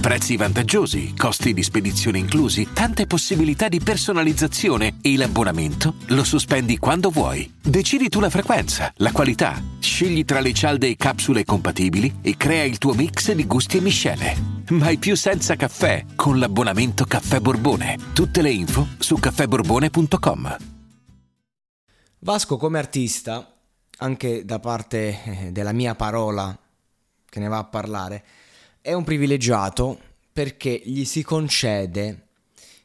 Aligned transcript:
Prezzi 0.00 0.38
vantaggiosi, 0.38 1.14
costi 1.14 1.52
di 1.52 1.62
spedizione 1.62 2.16
inclusi, 2.16 2.72
tante 2.72 3.06
possibilità 3.06 3.68
di 3.68 3.80
personalizzazione 3.80 4.96
e 5.02 5.14
l'abbonamento 5.14 5.96
lo 6.06 6.24
sospendi 6.24 6.78
quando 6.78 7.10
vuoi. 7.10 7.52
Decidi 7.60 8.08
tu 8.08 8.18
la 8.18 8.30
frequenza, 8.30 8.90
la 8.96 9.12
qualità, 9.12 9.62
scegli 9.78 10.24
tra 10.24 10.40
le 10.40 10.54
cialde 10.54 10.88
e 10.88 10.96
capsule 10.96 11.44
compatibili 11.44 12.20
e 12.22 12.34
crea 12.38 12.64
il 12.64 12.78
tuo 12.78 12.94
mix 12.94 13.30
di 13.32 13.46
gusti 13.46 13.76
e 13.76 13.80
miscele. 13.82 14.36
Mai 14.70 14.96
più 14.96 15.14
senza 15.16 15.54
caffè 15.54 16.06
con 16.16 16.38
l'abbonamento 16.38 17.04
Caffè 17.04 17.38
Borbone. 17.40 17.98
Tutte 18.14 18.40
le 18.40 18.50
info 18.50 18.88
su 18.98 19.16
caffèborbone.com. 19.18 20.56
Vasco 22.20 22.56
come 22.56 22.78
artista 22.78 23.54
anche 23.98 24.46
da 24.46 24.60
parte 24.60 25.22
eh, 25.24 25.52
della 25.52 25.72
mia 25.72 25.94
parola 25.94 26.58
che 27.28 27.38
ne 27.38 27.48
va 27.48 27.58
a 27.58 27.64
parlare, 27.64 28.24
è 28.82 28.92
un 28.92 29.04
privilegiato 29.04 29.98
perché 30.32 30.80
gli 30.84 31.04
si 31.04 31.22
concede 31.22 32.26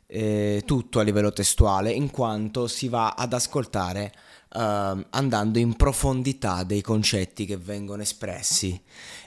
eh, 0.08 0.64
tutto 0.66 1.00
a 1.00 1.04
livello 1.04 1.32
testuale 1.32 1.92
in 1.92 2.12
quanto 2.12 2.68
si 2.68 2.88
va 2.90 3.14
ad 3.14 3.34
ascoltare 3.34 4.12
eh, 4.54 5.06
andando 5.10 5.58
in 5.58 5.76
profondità 5.76 6.64
dei 6.64 6.82
concetti 6.82 7.46
che 7.46 7.58
vengono 7.58 8.02
espressi. 8.02 8.80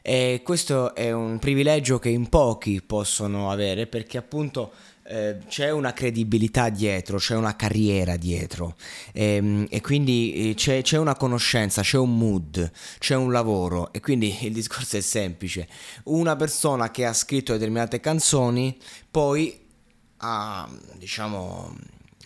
E 0.02 0.42
questo 0.44 0.94
è 0.94 1.10
un 1.10 1.38
privilegio 1.38 1.98
che 1.98 2.10
in 2.10 2.28
pochi 2.28 2.82
possono 2.82 3.50
avere 3.50 3.86
perché 3.86 4.19
appunto 4.19 4.72
eh, 5.11 5.39
c'è 5.48 5.70
una 5.70 5.95
credibilità 5.95 6.69
dietro, 6.69 7.17
c'è 7.17 7.34
una 7.34 7.56
carriera 7.56 8.17
dietro. 8.17 8.77
E, 9.12 9.37
ehm, 9.37 9.67
e 9.70 9.81
quindi 9.81 10.50
eh, 10.50 10.55
c'è, 10.55 10.83
c'è, 10.83 10.98
una 10.98 11.17
conoscenza, 11.17 11.81
c'è 11.81 11.97
un 11.97 12.17
mood, 12.17 12.70
c'è 12.98 13.17
un 13.17 13.33
lavoro. 13.33 13.91
E 13.92 14.00
quindi 14.00 14.37
il 14.42 14.53
discorso 14.53 14.98
è 14.98 15.00
semplice. 15.00 15.67
Una 16.05 16.37
persona 16.37 16.91
che 16.91 17.06
ha 17.06 17.15
scritto 17.15 17.53
determinate 17.53 18.00
canzoni 18.00 18.77
poi 19.11 19.59
a 20.19 20.69
diciamo 20.97 21.75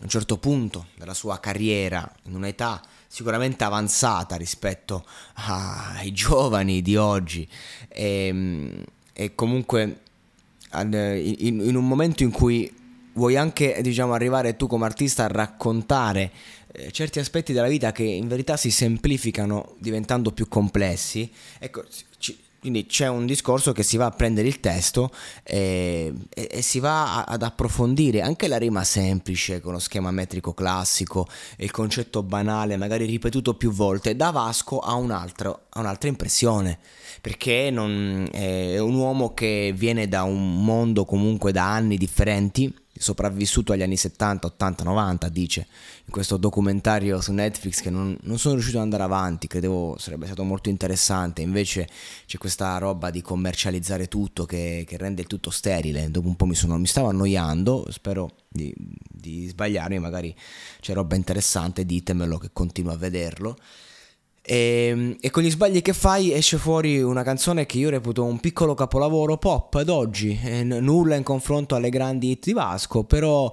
un 0.00 0.08
certo 0.08 0.39
punto 0.39 0.86
della 0.96 1.14
sua 1.14 1.39
carriera, 1.39 2.11
in 2.24 2.34
un'età 2.34 2.83
sicuramente 3.06 3.62
avanzata 3.62 4.34
rispetto 4.34 5.05
ai 5.34 6.11
giovani 6.11 6.83
di 6.83 6.96
oggi. 6.96 7.48
E, 7.89 8.27
ehm, 8.27 8.84
e 9.12 9.34
comunque 9.36 10.00
in, 10.80 11.60
in, 11.60 11.76
un 11.76 11.86
momento 11.86 12.22
in 12.22 12.30
cui 12.30 12.72
vuoi 13.14 13.36
anche 13.36 13.78
diciamo, 13.82 14.12
arrivare 14.14 14.56
tu 14.56 14.66
come 14.66 14.86
artista 14.86 15.24
a 15.24 15.28
raccontare 15.28 16.30
eh, 16.72 16.90
certi 16.90 17.18
aspetti 17.18 17.52
della 17.52 17.68
vita 17.68 17.92
che 17.92 18.04
in 18.04 18.28
verità 18.28 18.56
si 18.56 18.70
semplificano 18.70 19.74
diventando 19.78 20.32
più 20.32 20.48
complessi, 20.48 21.30
ecco, 21.58 21.84
ci, 22.18 22.38
quindi 22.62 22.86
c'è 22.86 23.08
un 23.08 23.27
discorso 23.27 23.72
che 23.72 23.82
si 23.82 23.96
va 23.96 24.06
a 24.06 24.10
prendere 24.12 24.46
il 24.46 24.60
testo 24.60 25.10
e, 25.42 26.12
e, 26.32 26.48
e, 26.48 26.62
si 26.62 26.78
va 26.78 27.24
ad 27.24 27.42
approfondire 27.42 28.20
anche 28.20 28.46
la 28.46 28.56
rima 28.56 28.84
semplice 28.84 29.60
con 29.60 29.72
lo 29.72 29.80
schema 29.80 30.12
metrico 30.12 30.55
classico 30.55 31.27
e 31.56 31.64
il 31.64 31.72
concetto 31.72 32.22
banale, 32.22 32.77
magari 32.77 33.05
ripetuto 33.05 33.55
più 33.55 33.72
volte, 33.72 34.14
da 34.14 34.30
Vasco 34.30 34.78
a, 34.78 34.94
un 34.94 35.10
altro, 35.10 35.62
a 35.70 35.80
un'altra 35.80 36.08
impressione, 36.08 36.78
perché 37.20 37.70
non, 37.72 38.28
è 38.30 38.78
un 38.78 38.94
uomo 38.94 39.34
che 39.34 39.74
viene 39.74 40.06
da 40.06 40.22
un 40.22 40.64
mondo 40.64 41.05
comunque 41.05 41.50
da 41.50 41.68
anni 41.68 41.96
differenti 41.96 42.73
sopravvissuto 43.02 43.73
agli 43.73 43.83
anni 43.83 43.96
70, 43.96 44.46
80, 44.46 44.85
90, 44.85 45.29
dice 45.29 45.67
in 46.05 46.13
questo 46.13 46.36
documentario 46.36 47.20
su 47.20 47.33
Netflix 47.33 47.80
che 47.80 47.90
non, 47.90 48.17
non, 48.23 48.39
sono 48.39 48.55
riuscito 48.55 48.79
ad 48.79 48.85
andare 48.85 49.02
avanti, 49.02 49.48
credevo 49.48 49.96
sarebbe 49.98 50.27
stato 50.27 50.45
molto 50.45 50.68
interessante, 50.68 51.42
invece 51.42 51.89
c'è 52.27 52.39
questa 52.39 52.79
roba 52.79 53.11
di 53.11 53.20
commercializzare 53.20 54.08
tutto 54.08 54.46
che, 54.46 54.85
che 54.86 54.96
rende 54.96 55.23
il 55.23 55.27
tutto 55.27 55.51
sterile, 55.51 56.11
dopo 56.11 56.29
un 56.29 56.36
po' 56.36 56.46
mi, 56.46 56.55
sono, 56.55 56.79
mi 56.79 56.86
stavo 56.86 57.08
annoiando, 57.08 57.86
spero 57.91 58.30
di, 58.48 58.73
di 58.77 59.48
sbagliarmi, 59.48 59.98
magari 59.98 60.35
c'è 60.80 60.95
roba 60.95 61.17
interessante, 61.17 61.85
ditemelo 61.85 62.39
che 62.39 62.51
continuo 62.52 62.92
a 62.92 62.96
vederlo. 62.96 63.57
E, 64.42 64.89
ehm, 64.89 65.17
e, 65.20 65.30
con 65.30 65.42
gli 65.42 65.51
sbagli 65.51 65.83
che 65.83 65.92
fai 65.92 66.33
esce 66.33 66.58
fuori 66.58 67.01
una 67.01 67.23
canzone 67.23 67.64
che 67.64 67.79
io 67.79 67.91
reputo 67.91 68.25
un 68.25 68.41
piccolo 68.41 68.75
capolavoro 68.75 69.39
pop 69.39 69.75
ad 69.75 69.89
oggi, 69.89 70.39
n- 70.42 70.79
nulla 70.80 71.14
in 71.14 71.23
confronto 71.23 71.77
alle 71.77 71.91
grandi 71.91 72.30
hit 72.30 72.47
di 72.47 72.53
Vasco, 72.53 73.05
però 73.05 73.51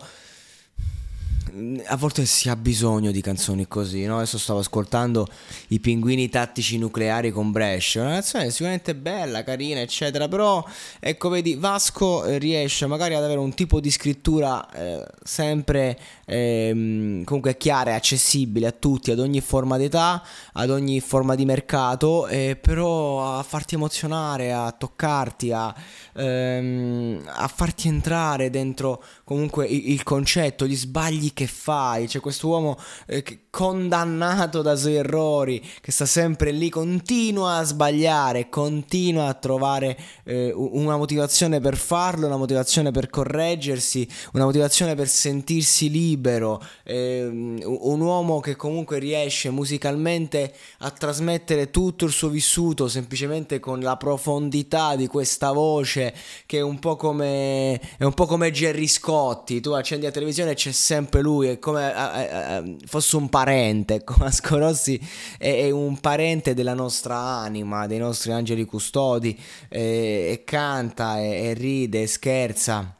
a 1.86 1.96
volte 1.96 2.26
si 2.26 2.50
ha 2.50 2.56
bisogno 2.56 3.12
di 3.12 3.22
canzoni 3.22 3.68
così, 3.68 4.06
no? 4.06 4.18
Adesso 4.18 4.38
stavo 4.38 4.60
ascoltando 4.60 5.28
i 5.70 5.80
pinguini 5.80 6.30
tattici 6.30 6.78
nucleari 6.78 7.32
con 7.32 7.52
Brescia, 7.52 8.02
una 8.02 8.12
canzone 8.12 8.50
sicuramente 8.52 8.96
bella, 8.96 9.44
carina, 9.44 9.80
eccetera, 9.82 10.28
però 10.28 10.64
ecco, 11.00 11.30
vedi, 11.30 11.56
Vasco 11.56 12.24
eh, 12.26 12.38
riesce 12.38 12.86
magari 12.86 13.16
ad 13.16 13.24
avere 13.24 13.40
un 13.40 13.54
tipo 13.54 13.80
di 13.80 13.90
scrittura 13.90 14.70
eh, 14.72 15.06
sempre 15.24 16.00
eh, 16.26 17.22
comunque 17.26 17.58
chiara 17.58 17.92
e 17.92 17.94
accessibile 17.94 18.68
a 18.68 18.72
tutti, 18.72 19.12
ad 19.12 19.20
ogni 19.20 19.42
forma 19.42 19.78
d'età, 19.78 20.24
ad 20.54 20.70
ogni 20.70 21.00
forma 21.00 21.36
di 21.36 21.46
mercato, 21.46 22.28
eh, 22.28 22.58
però 22.60 23.38
a 23.38 23.44
farti 23.44 23.76
emozionare, 23.76 24.54
a 24.54 24.72
toccarti, 24.72 25.52
a, 25.52 25.74
ehm, 26.16 27.24
a 27.26 27.48
farti 27.48 27.88
entrare 27.88 28.50
dentro 28.50 29.04
comunque 29.24 29.66
il, 29.66 29.92
il 29.92 30.04
concetto, 30.04 30.68
gli 30.68 30.76
sbagli 30.76 31.34
che 31.40 31.48
fai? 31.48 32.06
C'è 32.06 32.20
questo 32.20 32.50
uomo 32.50 32.78
eh, 33.08 33.46
condannato 33.50 34.62
da 34.62 34.76
suoi 34.76 34.96
errori, 34.96 35.66
che 35.80 35.90
sta 35.94 36.06
sempre 36.06 36.52
lì, 36.52 36.68
continua 36.68 37.56
a 37.56 37.64
sbagliare, 37.64 38.50
continua 38.50 39.28
a 39.28 39.34
trovare 39.36 39.98
eh, 40.26 40.52
una 40.54 40.98
motivazione 40.98 41.62
per 41.62 41.78
farlo, 41.78 42.26
una 42.26 42.36
motivazione 42.36 42.92
per 42.92 43.10
correggersi, 43.10 44.06
una 44.34 44.44
motivazione 44.44 44.96
per 44.96 45.08
sentirsi 45.08 45.90
libero. 45.90 46.62
Eh, 46.84 47.26
un 47.26 48.02
uomo 48.02 48.42
che 48.42 48.58
comunque 48.58 49.00
riesce 49.00 49.50
musicalmente 49.50 50.54
a 50.80 50.92
trasmettere 50.92 51.72
tutto 51.72 52.04
il 52.04 52.12
suo 52.12 52.28
vissuto 52.28 52.90
semplicemente 52.90 53.62
con 53.62 53.80
la 53.80 53.96
profondità 53.96 54.98
di 54.98 55.08
questa 55.08 55.54
voce 55.54 56.14
che 56.46 56.58
è 56.58 56.62
un 56.62 56.80
po' 56.80 56.98
come, 56.98 57.80
è 57.98 58.04
un 58.04 58.14
po 58.14 58.26
come 58.26 58.52
Gerry 58.52 58.88
Scotti. 58.88 59.62
Tu 59.62 59.72
accendi 59.72 60.04
la 60.04 60.12
televisione 60.12 60.52
e 60.52 60.56
c'è 60.56 60.74
sempre 60.74 61.22
lui 61.22 61.29
lui 61.30 61.48
è 61.48 61.60
come 61.60 61.94
eh, 61.94 62.24
eh, 62.24 62.78
fosse 62.86 63.16
un 63.16 63.30
parente, 63.30 64.04
Vasco 64.18 64.58
Rossi 64.58 65.00
è, 65.38 65.66
è, 65.66 65.70
un 65.70 66.00
parente 66.00 66.54
della 66.54 66.74
nostra 66.74 67.18
anima, 67.18 67.86
dei 67.88 68.00
nostri 68.00 68.32
angeli 68.32 68.66
custodi, 68.66 69.40
e, 69.68 70.42
canta, 70.44 71.20
e 71.20 71.54
ride, 71.54 72.04
e 72.04 72.08
scherza, 72.08 72.96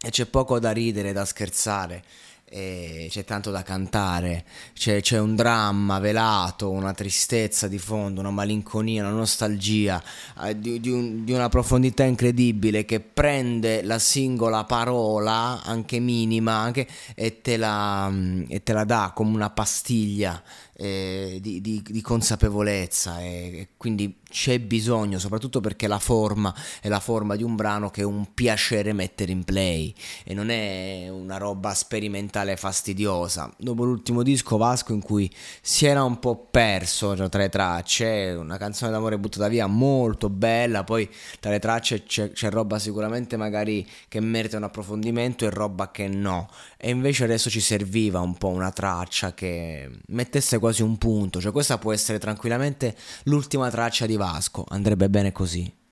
e 0.00 0.10
c'è 0.10 0.26
poco 0.26 0.58
da 0.58 0.70
ridere, 0.70 1.12
da 1.12 1.24
scherzare 1.24 2.02
e 2.50 3.08
c'è 3.10 3.24
tanto 3.24 3.50
da 3.50 3.62
cantare, 3.62 4.44
c'è, 4.72 5.02
c'è, 5.02 5.18
un 5.18 5.36
dramma 5.36 5.98
velato, 5.98 6.70
una 6.70 6.94
tristezza 6.94 7.68
di 7.68 7.78
fondo, 7.78 8.20
una 8.20 8.30
malinconia, 8.30 9.02
una 9.02 9.12
nostalgia 9.12 10.02
eh, 10.42 10.58
di, 10.58 10.80
di, 10.80 10.90
un, 10.90 11.24
di, 11.24 11.32
una 11.32 11.50
profondità 11.50 12.04
incredibile 12.04 12.86
che 12.86 13.00
prende 13.00 13.82
la 13.82 13.98
singola 13.98 14.64
parola, 14.64 15.62
anche 15.62 15.98
minima, 15.98 16.54
anche, 16.54 16.86
e, 17.14 17.42
te 17.42 17.58
la, 17.58 18.10
e 18.48 18.62
te 18.62 18.72
la 18.72 18.84
dà 18.84 19.12
come 19.14 19.34
una 19.34 19.50
pastiglia 19.50 20.42
eh, 20.80 21.38
di, 21.42 21.60
di, 21.60 22.00
consapevolezza. 22.00 23.20
E, 23.20 23.68
quindi 23.76 24.20
c'è 24.30 24.60
bisogno, 24.60 25.18
soprattutto 25.18 25.60
perché 25.60 25.86
la 25.86 25.98
forma 25.98 26.54
è 26.80 26.88
la 26.88 27.00
forma 27.00 27.34
di 27.34 27.42
un 27.42 27.56
brano 27.56 27.90
che 27.90 28.02
è 28.02 28.04
un 28.04 28.32
piacere 28.32 28.92
mettere 28.92 29.32
in 29.32 29.44
play. 29.44 29.92
E 30.24 30.34
non 30.34 30.50
è 30.50 31.08
una 31.10 31.36
roba 31.36 31.74
sperimentale 31.74 32.37
fastidiosa. 32.56 33.52
Dopo 33.56 33.84
l'ultimo 33.84 34.22
disco 34.22 34.56
Vasco 34.56 34.92
in 34.92 35.00
cui 35.00 35.30
si 35.60 35.86
era 35.86 36.02
un 36.02 36.18
po' 36.18 36.48
perso 36.50 37.14
tra 37.14 37.38
le 37.38 37.48
tracce, 37.48 38.34
una 38.38 38.56
canzone 38.56 38.90
d'amore 38.90 39.18
buttata 39.18 39.48
via 39.48 39.66
molto 39.66 40.28
bella, 40.30 40.84
poi 40.84 41.08
tra 41.40 41.50
le 41.50 41.58
tracce 41.58 42.04
c'è, 42.04 42.32
c'è 42.32 42.50
roba 42.50 42.78
sicuramente 42.78 43.36
magari 43.36 43.86
che 44.08 44.20
merita 44.20 44.56
un 44.56 44.64
approfondimento 44.64 45.44
e 45.44 45.50
roba 45.50 45.90
che 45.90 46.08
no. 46.08 46.48
E 46.76 46.90
invece 46.90 47.24
adesso 47.24 47.50
ci 47.50 47.60
serviva 47.60 48.20
un 48.20 48.36
po' 48.36 48.48
una 48.48 48.70
traccia 48.70 49.34
che 49.34 49.90
mettesse 50.08 50.58
quasi 50.58 50.82
un 50.82 50.98
punto, 50.98 51.40
cioè 51.40 51.52
questa 51.52 51.78
può 51.78 51.92
essere 51.92 52.18
tranquillamente 52.18 52.96
l'ultima 53.24 53.70
traccia 53.70 54.06
di 54.06 54.16
Vasco, 54.16 54.64
andrebbe 54.68 55.08
bene 55.08 55.32
così. 55.32 55.77